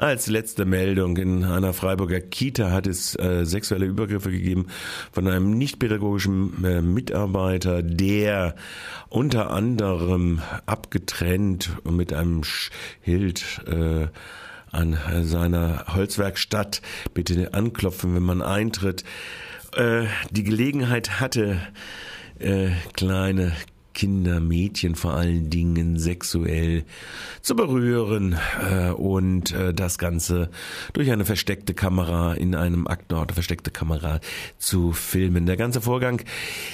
[0.00, 1.18] Als letzte Meldung.
[1.18, 4.68] In einer Freiburger Kita hat es äh, sexuelle Übergriffe gegeben
[5.12, 8.54] von einem nichtpädagogischen äh, Mitarbeiter, der
[9.10, 14.06] unter anderem abgetrennt und mit einem Schild äh,
[14.70, 16.80] an seiner Holzwerkstatt.
[17.12, 19.04] Bitte anklopfen, wenn man eintritt,
[19.76, 21.60] äh, die Gelegenheit hatte,
[22.38, 23.52] äh, kleine
[24.00, 26.84] Kinder, Mädchen vor allen Dingen sexuell
[27.42, 30.48] zu berühren äh, und äh, das Ganze
[30.94, 34.20] durch eine versteckte Kamera in einem Aktort, versteckte Kamera
[34.56, 35.44] zu filmen.
[35.44, 36.22] Der ganze Vorgang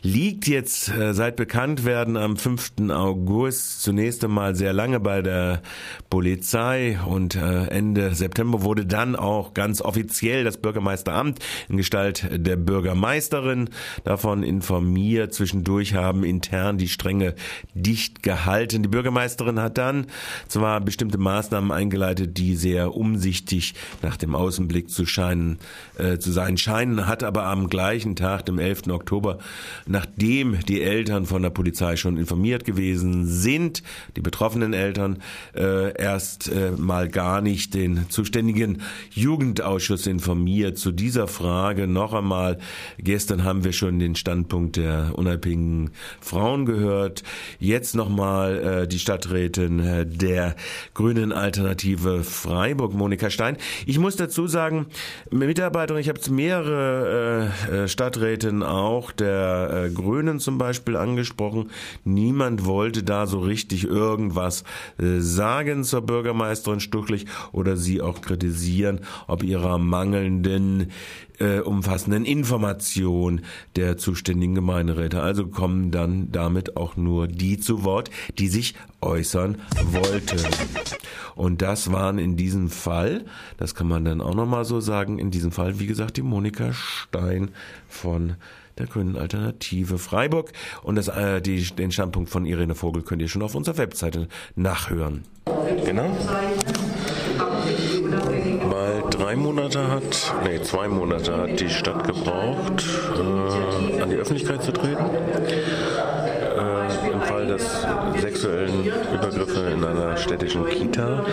[0.00, 2.88] liegt jetzt äh, seit Bekanntwerden am 5.
[2.90, 5.62] August zunächst einmal sehr lange bei der
[6.10, 12.54] Polizei und äh, Ende September wurde dann auch ganz offiziell das Bürgermeisteramt in Gestalt der
[12.54, 13.70] Bürgermeisterin
[14.04, 15.34] davon informiert.
[15.34, 17.34] Zwischendurch haben intern die Stränge
[17.72, 18.82] dicht gehalten.
[18.82, 20.08] Die Bürgermeisterin hat dann
[20.46, 23.72] zwar bestimmte Maßnahmen eingeleitet, die sehr umsichtig
[24.02, 25.58] nach dem Außenblick zu scheinen,
[25.96, 28.88] äh, zu sein scheinen, hat aber am gleichen Tag, dem 11.
[28.88, 29.38] Oktober,
[29.86, 33.82] nachdem die Eltern von der Polizei schon informiert gewesen sind,
[34.16, 35.22] die betroffenen Eltern,
[35.56, 40.76] äh, erst äh, mal gar nicht den zuständigen Jugendausschuss informiert.
[40.76, 42.58] Zu dieser Frage noch einmal,
[42.98, 47.22] gestern haben wir schon den Standpunkt der unabhängigen Frauen gehört, gehört.
[47.58, 50.56] Jetzt nochmal äh, die Stadträtin äh, der
[50.94, 53.58] Grünen Alternative Freiburg, Monika Stein.
[53.86, 54.86] Ich muss dazu sagen,
[55.30, 61.70] Mitarbeiterin, ich habe mehrere äh, äh, Stadträten auch der äh, Grünen zum Beispiel angesprochen.
[62.04, 64.64] Niemand wollte da so richtig irgendwas
[64.98, 70.90] äh, sagen zur Bürgermeisterin Stuchlich oder sie auch kritisieren, ob ihrer mangelnden
[71.38, 73.42] äh, umfassenden Information
[73.76, 75.22] der zuständigen Gemeinderäte.
[75.22, 79.60] Also kommen dann damit auch nur die zu Wort, die sich äußern
[79.92, 80.40] wollten.
[81.34, 83.24] Und das waren in diesem Fall,
[83.58, 86.72] das kann man dann auch nochmal so sagen, in diesem Fall, wie gesagt, die Monika
[86.72, 87.50] Stein
[87.88, 88.36] von
[88.78, 90.52] der Grünen Alternative Freiburg.
[90.82, 94.28] Und das, äh, die, den Standpunkt von Irene Vogel könnt ihr schon auf unserer Webseite
[94.54, 95.24] nachhören.
[95.84, 96.16] Genau
[99.10, 102.84] drei Monate hat, nee, zwei Monate hat die Stadt gebraucht,
[103.16, 105.04] äh, an die Öffentlichkeit zu treten.
[108.20, 111.24] Sexuellen Übergriffe in einer städtischen Kita.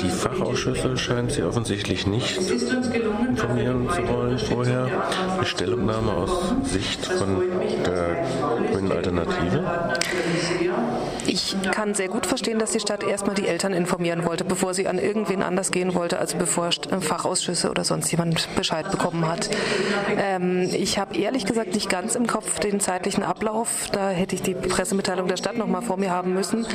[0.00, 4.88] Die Fachausschüsse scheint sie offensichtlich nicht informieren zu wollen vorher.
[5.40, 7.42] Die Stellungnahme aus Sicht von
[7.84, 8.26] der
[8.72, 9.64] Grünen Alternative.
[11.26, 14.88] Ich kann sehr gut verstehen, dass die Stadt erstmal die Eltern informieren wollte, bevor sie
[14.88, 16.70] an irgendwen anders gehen wollte, also bevor
[17.00, 19.48] Fachausschüsse oder sonst jemand Bescheid bekommen hat.
[20.16, 23.88] Ähm, ich habe ehrlich gesagt nicht ganz im Kopf den zeitlichen Ablauf.
[23.92, 26.66] Da hätte ich die Pressemitteilung der Stadt noch mal vor mir haben müssen,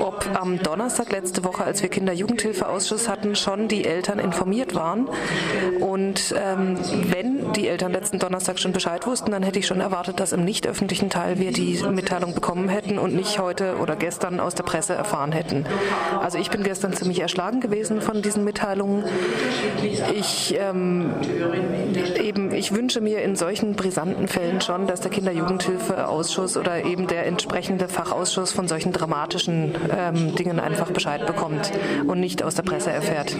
[0.00, 5.08] ob am Donnerstag letzte Woche, als wir Kinder-Jugendhilfeausschuss hatten, schon die Eltern informiert waren.
[5.80, 6.78] Und ähm,
[7.10, 10.44] wenn die Eltern letzten Donnerstag schon Bescheid wussten, dann hätte ich schon erwartet, dass im
[10.44, 14.64] nicht öffentlichen Teil wir die Mitteilung bekommen hätten und nicht heute oder gestern aus der
[14.64, 15.66] Presse erfahren hätten.
[16.20, 19.04] Also ich bin gestern ziemlich erschlagen gewesen von diesen Mitteilungen.
[20.14, 21.12] Ich ähm,
[22.20, 27.26] eben, ich wünsche mir in solchen brisanten Fällen schon, dass der Kinder-Jugendhilfe-Ausschuss oder eben der
[27.26, 31.70] entsprechende Fachausschuss von solchen dramatischen ähm, Dingen einfach Bescheid bekommt
[32.06, 33.34] und nicht aus der Presse erfährt.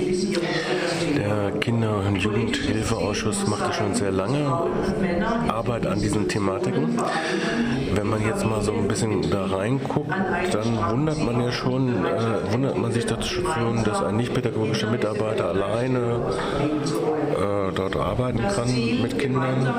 [1.16, 4.70] Der Kinder- und Jugendhilfeausschuss macht ja schon sehr lange
[5.54, 6.98] Arbeit an diesen Thematiken.
[7.94, 10.10] Wenn man jetzt mal so ein bisschen da reinguckt,
[10.53, 15.48] dann wundert man ja schon, äh, wundert man sich dazu schon, dass ein nicht-pädagogischer Mitarbeiter
[15.48, 16.20] alleine
[17.34, 18.69] äh, dort arbeiten kann
[19.03, 19.72] mit Kindern.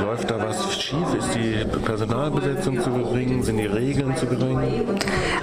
[0.00, 1.14] Läuft da was schief?
[1.18, 3.42] Ist die Personalbesetzung zu gering?
[3.42, 4.58] Sind die Regeln zu gering?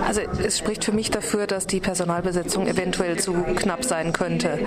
[0.06, 4.60] Also es spricht für mich dafür, dass die Personalbesetzung eventuell zu knapp sein könnte.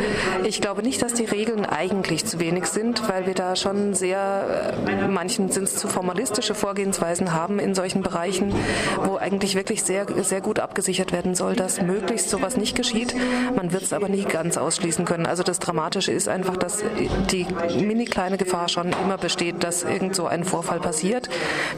[0.45, 4.75] Ich glaube nicht, dass die Regeln eigentlich zu wenig sind, weil wir da schon sehr,
[4.87, 8.55] äh, manchen sind es zu formalistische Vorgehensweisen haben in solchen Bereichen,
[9.03, 13.15] wo eigentlich wirklich sehr, sehr gut abgesichert werden soll, dass möglichst sowas nicht geschieht.
[13.57, 15.25] Man wird es aber nie ganz ausschließen können.
[15.25, 16.85] Also das Dramatische ist einfach, dass
[17.31, 17.47] die
[17.81, 21.31] mini kleine Gefahr schon immer besteht, dass irgend so ein Vorfall passiert.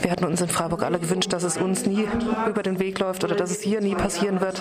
[0.03, 2.09] Wir hatten uns in Freiburg alle gewünscht, dass es uns nie
[2.49, 4.61] über den Weg läuft oder dass es hier nie passieren wird.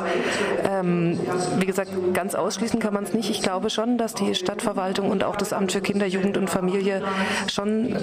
[0.63, 1.19] Ähm,
[1.57, 3.31] wie gesagt, ganz ausschließen kann man es nicht.
[3.31, 7.01] Ich glaube schon, dass die Stadtverwaltung und auch das Amt für Kinder, Jugend und Familie
[7.51, 7.95] schon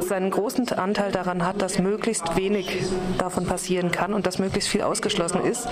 [0.00, 2.82] seinen großen Anteil daran hat, dass möglichst wenig
[3.18, 5.68] davon passieren kann und dass möglichst viel ausgeschlossen ist.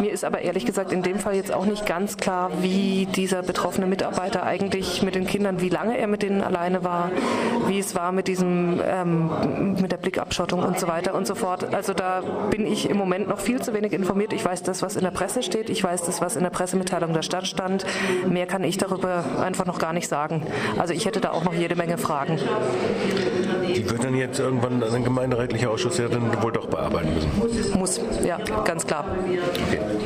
[0.00, 3.42] Mir ist aber ehrlich gesagt in dem Fall jetzt auch nicht ganz klar, wie dieser
[3.42, 7.10] betroffene Mitarbeiter eigentlich mit den Kindern, wie lange er mit denen alleine war,
[7.66, 11.74] wie es war mit diesem, ähm, mit der Blickabschottung und so weiter und so fort.
[11.74, 14.32] Also da bin ich im Moment noch viel zu wenig informiert.
[14.32, 15.70] Ich weiß das, was in der Presse steht.
[15.70, 17.84] Ich weiß das, was in der Pressemitteilung der Stadt stand.
[18.28, 20.46] Mehr kann ich darüber einfach noch gar nicht sagen.
[20.78, 22.38] Also ich hätte da auch noch jede Menge Fragen.
[23.66, 27.78] Die wird dann jetzt irgendwann ein gemeinderätlicher Ausschuss ja dann wohl doch bearbeiten müssen.
[27.78, 29.04] Muss, ja, ganz klar.
[29.68, 30.04] Okay.